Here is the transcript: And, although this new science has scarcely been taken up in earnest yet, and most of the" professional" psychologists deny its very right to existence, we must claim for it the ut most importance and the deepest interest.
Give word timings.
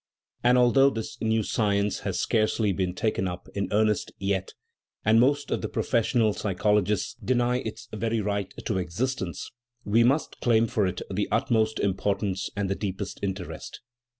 And, 0.43 0.57
although 0.57 0.89
this 0.89 1.21
new 1.21 1.43
science 1.43 1.99
has 1.99 2.19
scarcely 2.19 2.71
been 2.71 2.95
taken 2.95 3.27
up 3.27 3.47
in 3.53 3.67
earnest 3.71 4.11
yet, 4.17 4.55
and 5.05 5.19
most 5.19 5.51
of 5.51 5.61
the" 5.61 5.69
professional" 5.69 6.33
psychologists 6.33 7.15
deny 7.23 7.57
its 7.57 7.87
very 7.93 8.19
right 8.19 8.51
to 8.65 8.79
existence, 8.79 9.51
we 9.85 10.03
must 10.03 10.39
claim 10.41 10.65
for 10.65 10.87
it 10.87 11.03
the 11.11 11.27
ut 11.29 11.51
most 11.51 11.79
importance 11.79 12.49
and 12.55 12.67
the 12.67 12.73
deepest 12.73 13.19
interest. 13.21 13.81